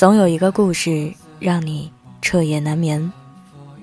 [0.00, 1.92] 总有一个故事让你
[2.22, 3.12] 彻夜难眠，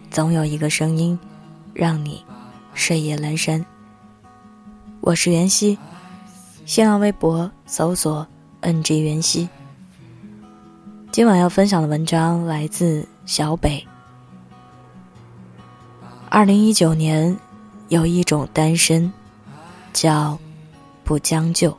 [0.09, 1.19] 总有一个声音
[1.75, 2.25] 让你
[2.73, 3.63] 睡意阑珊。
[4.99, 5.77] 我是袁熙，
[6.65, 8.25] 新浪微博搜索
[8.63, 9.47] “ng 袁熙”。
[11.13, 13.85] 今晚要分享的文章来自小北。
[16.29, 17.37] 二零一九年，
[17.89, 19.13] 有一种单身，
[19.93, 20.35] 叫
[21.03, 21.77] 不将就。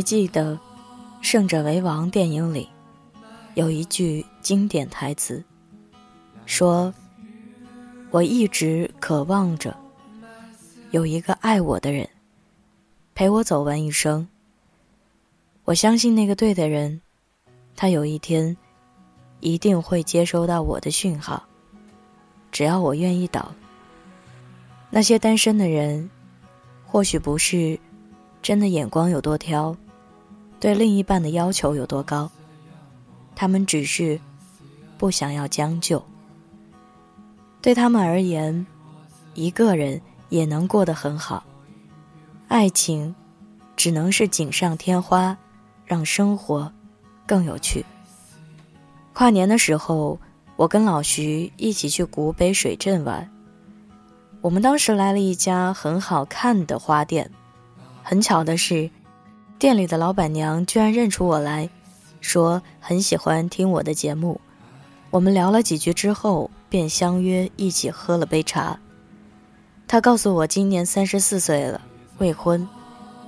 [0.00, 0.54] 还记得
[1.20, 2.66] 《胜者为王》电影里
[3.52, 5.44] 有一句经典台词，
[6.46, 6.90] 说
[8.10, 9.76] ：“我一直渴望着
[10.90, 12.08] 有一个爱我的人
[13.14, 14.26] 陪我走完一生。
[15.64, 17.02] 我相信那个对的人，
[17.76, 18.56] 他有一天
[19.40, 21.44] 一定会接收到我的讯号。
[22.50, 23.46] 只要我愿意等。
[24.88, 26.08] 那些单身的人，
[26.86, 27.78] 或许不是。”
[28.42, 29.76] 真的眼光有多挑，
[30.60, 32.30] 对另一半的要求有多高？
[33.34, 34.20] 他们只是
[34.98, 36.04] 不想要将就。
[37.62, 38.66] 对他们而言，
[39.34, 41.42] 一个人也能过得很好。
[42.48, 43.14] 爱情
[43.74, 45.36] 只能是锦上添花，
[45.86, 46.70] 让生活
[47.26, 47.84] 更有趣。
[49.14, 50.18] 跨年的时候，
[50.56, 53.26] 我跟老徐一起去古北水镇玩。
[54.42, 57.30] 我们当时来了一家很好看的花店。
[58.02, 58.90] 很巧的是，
[59.60, 61.68] 店里的老板娘居然认出我来，
[62.22, 64.40] 说很喜欢听我的节目。
[65.10, 68.80] 我们聊了几句之后，便相约一起喝了杯茶。
[69.86, 71.78] 她告诉我，今年三十四岁了，
[72.16, 72.66] 未婚，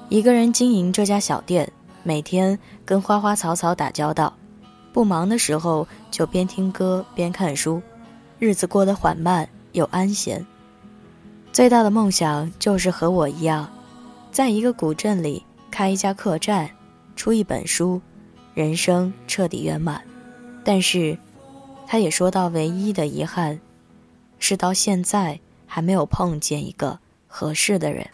[0.09, 1.71] 一个人经营这家小店，
[2.03, 4.33] 每天跟花花草草打交道，
[4.91, 7.83] 不忙的时候就边听歌边看书，
[8.39, 10.43] 日子过得缓慢又安闲。
[11.53, 13.69] 最大的梦想就是和我一样。
[14.31, 16.69] 在一个古镇里开一家客栈，
[17.17, 17.99] 出一本书，
[18.53, 20.03] 人生彻底圆满。
[20.63, 21.17] 但是，
[21.87, 23.59] 他也说到唯一的遗憾，
[24.39, 28.07] 是到现在还没有碰见一个合适的人。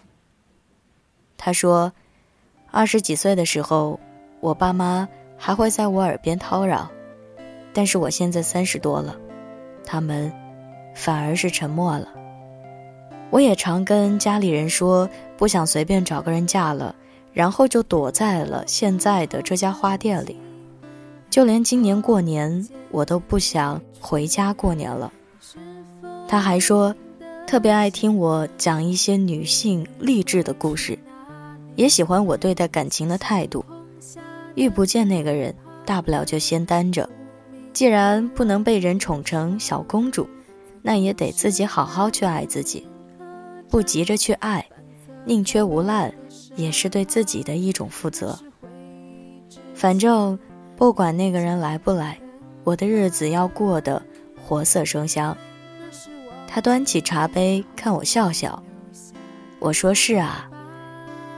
[1.36, 1.92] 他说，
[2.70, 3.98] 二十几岁的时候，
[4.40, 6.88] 我爸妈还会在我耳边叨扰，
[7.74, 9.16] 但是我现在三十多了，
[9.84, 10.32] 他们
[10.94, 12.08] 反而是沉默了。
[13.30, 16.94] 我也常跟家里人说，不想随便找个人嫁了，
[17.38, 20.36] 然后就躲在了现在的这家花店里。
[21.30, 25.12] 就连今年过年，我都不想回家过年了。
[26.26, 26.92] 他还说，
[27.46, 30.98] 特别爱听我讲一些女性励志的故事，
[31.76, 33.64] 也喜欢我对待感情的态度。
[34.56, 35.54] 遇不见那个人，
[35.86, 37.08] 大不了就先单着。
[37.72, 40.28] 既然不能被人宠成小公主，
[40.82, 42.84] 那也得自己好好去爱自己。
[43.70, 44.66] 不急着去爱，
[45.24, 46.12] 宁缺毋滥，
[46.58, 48.38] 也是对自己的一种负责。
[49.74, 50.38] 反正
[50.76, 52.18] 不管那个人来不来，
[52.64, 54.02] 我的日子要过得
[54.44, 55.34] 活色生香。
[56.48, 58.60] 他端起茶杯看我笑笑，
[59.60, 60.50] 我说是啊，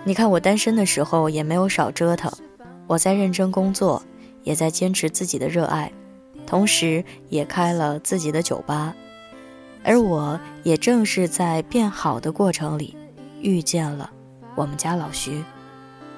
[0.04, 2.32] 你看我单身的时候也没有少折腾，
[2.86, 4.02] 我在认真工作，
[4.42, 5.92] 也在坚持自己的热爱，
[6.46, 8.94] 同时也开了自己的酒吧。
[9.82, 12.96] 而我也正是在变好的过程里，
[13.42, 14.10] 遇见了
[14.60, 15.42] 我们家老徐，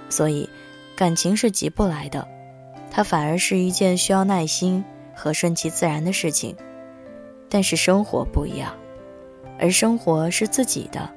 [0.08, 0.50] 所以
[0.96, 2.26] 感情是急不来的，
[2.90, 6.56] 它反而是一件需要耐心和顺其自然的事情。
[7.48, 8.74] 但是生活不一样，
[9.60, 11.08] 而生活是自己的，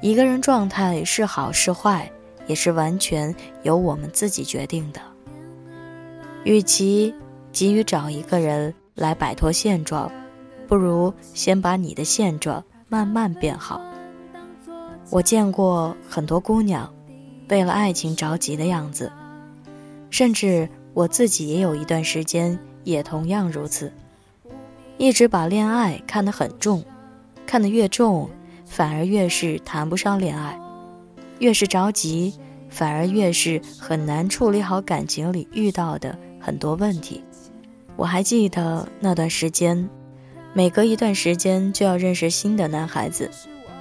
[0.00, 2.10] 一个人状态是好是坏，
[2.46, 5.00] 也是完全由我们自己决定的。
[6.44, 7.14] 与其
[7.52, 10.10] 急于找一个人来摆脱现状。
[10.66, 13.80] 不如先把你的现状慢慢变好。
[15.10, 16.92] 我见过很多姑娘，
[17.48, 19.10] 为了爱情着急的样子，
[20.10, 23.92] 甚至我自己也有一段时间也同样如此，
[24.98, 26.84] 一直把恋爱看得很重，
[27.46, 28.28] 看得越重，
[28.64, 30.60] 反而越是谈不上恋爱，
[31.38, 32.34] 越是着急，
[32.68, 37.22] 反而越是很难处理好感情里遇到的很多问题。
[37.94, 39.88] 我还记得那段时间。
[40.52, 43.30] 每隔一段时间就要认识新的男孩子，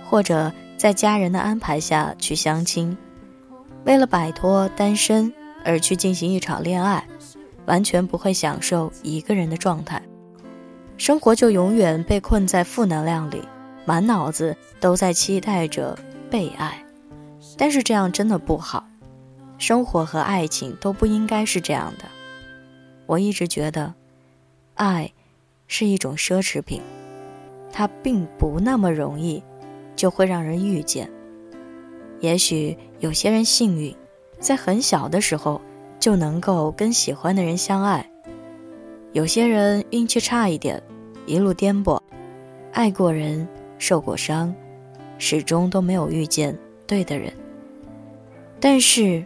[0.05, 2.97] 或者在家人的安排下去相亲，
[3.85, 5.33] 为了摆脱单身
[5.63, 7.07] 而去进行一场恋爱，
[7.65, 10.01] 完全不会享受一个人的状态，
[10.97, 13.41] 生活就永远被困在负能量里，
[13.85, 15.97] 满脑子都在期待着
[16.29, 16.83] 被爱。
[17.57, 18.85] 但是这样真的不好，
[19.57, 22.05] 生活和爱情都不应该是这样的。
[23.05, 23.93] 我一直觉得，
[24.73, 25.11] 爱
[25.67, 26.81] 是一种奢侈品，
[27.71, 29.41] 它并不那么容易
[29.95, 31.09] 就会让人遇见。
[32.19, 33.95] 也许有些人幸运，
[34.39, 35.61] 在很小的时候
[35.99, 38.03] 就能够跟喜欢的人相爱；
[39.11, 40.81] 有些人运气差一点，
[41.25, 41.99] 一路颠簸，
[42.71, 43.47] 爱过人，
[43.77, 44.53] 受过伤，
[45.17, 46.57] 始终都没有遇见
[46.87, 47.31] 对的人。
[48.59, 49.23] 但是，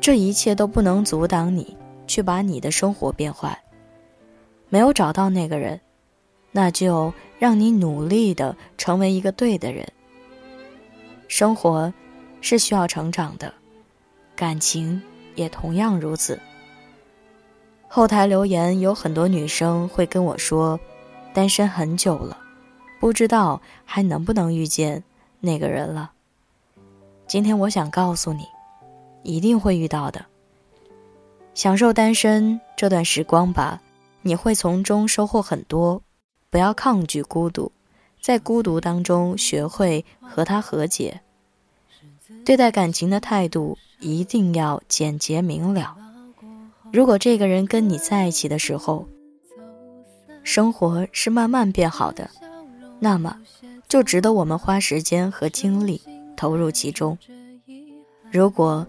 [0.00, 3.56] 这一切都不能阻挡你去把你的生活变坏。
[4.68, 5.80] 没有找到那个人，
[6.50, 9.86] 那就让你努力的成为一个对的人。
[11.34, 11.92] 生活。
[12.40, 13.52] 是需要成长的，
[14.36, 15.02] 感情
[15.34, 16.38] 也同样如此。
[17.88, 20.78] 后台留言有很多女生会跟我说，
[21.32, 22.38] 单身很久了，
[23.00, 25.02] 不知道还能不能遇见
[25.40, 26.12] 那个人了。
[27.26, 28.46] 今天我想告诉你，
[29.22, 30.24] 一定会遇到的。
[31.54, 33.80] 享受单身这段时光吧，
[34.20, 36.00] 你会从中收获很多。
[36.50, 37.72] 不要抗拒孤独，
[38.24, 41.20] 在孤独当中学会和他和解。
[42.42, 45.94] 对待感情的态度一定要简洁明了。
[46.90, 49.06] 如果这个人跟你在一起的时候，
[50.42, 52.30] 生活是慢慢变好的，
[52.98, 53.36] 那么
[53.86, 56.00] 就值得我们花时间和精力
[56.34, 57.18] 投入其中。
[58.32, 58.86] 如果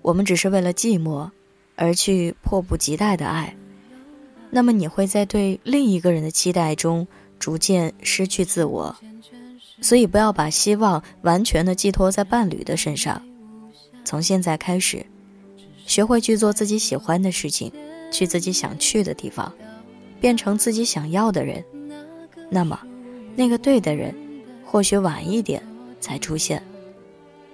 [0.00, 1.28] 我们只是为了寂寞
[1.74, 3.56] 而去迫不及待的爱，
[4.48, 7.08] 那么你会在对另一个人的期待中
[7.40, 8.94] 逐渐失去自我。
[9.80, 13.20] 所以，不要把希望完全的寄托在伴侣的身上。
[14.04, 15.04] 从现在开始，
[15.86, 17.72] 学会去做自己喜欢的事情，
[18.12, 19.52] 去自己想去的地方，
[20.20, 21.64] 变成自己想要的人。
[22.50, 22.78] 那么，
[23.34, 24.14] 那个对的人，
[24.64, 25.62] 或许晚一点
[25.98, 26.62] 才出现，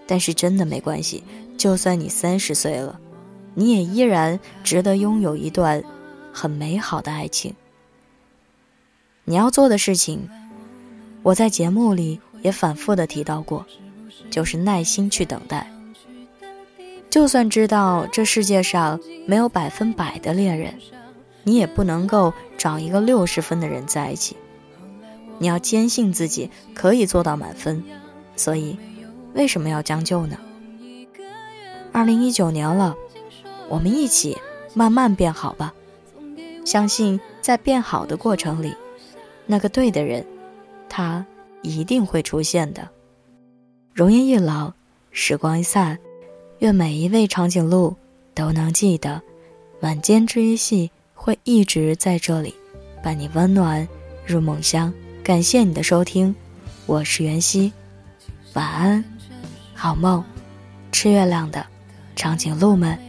[0.06, 1.22] 但是真的没关系。
[1.56, 2.98] 就算你三十岁了，
[3.54, 5.82] 你也依然值得拥有一段
[6.32, 7.54] 很美好的爱情。
[9.28, 10.28] 你要做的事情。
[11.22, 13.66] 我在节目里也反复的提到过，
[14.30, 15.68] 就是耐心去等待。
[17.10, 20.74] 就算知道这世界上没有百分百的恋人，
[21.42, 24.36] 你也不能够找一个六十分的人在一起。
[25.38, 27.82] 你要坚信自己可以做到满分。
[28.36, 28.78] 所以，
[29.34, 30.38] 为什么要将就呢？
[31.90, 32.94] 二零一九年了，
[33.68, 34.38] 我们一起
[34.72, 35.74] 慢慢变好吧。
[36.64, 38.74] 相信在变好的过程里，
[39.46, 40.24] 那个对的人。
[40.88, 41.24] 他
[41.62, 42.88] 一定会出现的。
[43.92, 44.72] 容颜一老，
[45.10, 45.98] 时光一散，
[46.60, 47.96] 愿每一位长颈鹿
[48.34, 49.20] 都能记得，
[49.80, 52.54] 晚间治愈系会一直在这里，
[53.02, 53.86] 伴你温暖
[54.24, 54.92] 入梦乡。
[55.24, 56.34] 感谢你的收听，
[56.86, 57.72] 我是袁熙，
[58.54, 59.04] 晚安，
[59.74, 60.22] 好梦，
[60.92, 61.66] 吃月亮的
[62.14, 63.05] 长颈鹿们。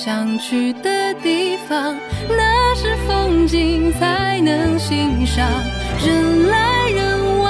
[0.00, 1.92] 想去的地方
[2.28, 5.44] 那是风景才能欣赏
[6.06, 7.48] 人来人往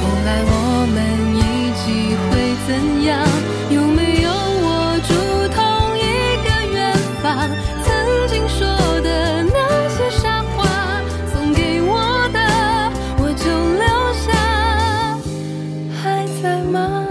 [0.00, 0.96] 后来我们
[1.36, 3.24] 一起会怎样
[3.70, 5.14] 有没有握住
[5.54, 6.02] 同一
[6.42, 7.48] 个远方
[7.84, 8.66] 曾经说
[9.00, 11.00] 的那些傻话
[11.32, 12.40] 送给我的
[13.22, 13.44] 我就
[13.78, 14.26] 留下
[16.02, 17.03] 还在吗？